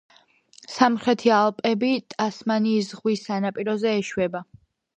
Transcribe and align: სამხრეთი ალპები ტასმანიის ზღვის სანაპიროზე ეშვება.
სამხრეთი 0.75 1.31
ალპები 1.41 1.91
ტასმანიის 2.15 2.89
ზღვის 2.95 3.25
სანაპიროზე 3.31 3.95
ეშვება. 4.03 4.47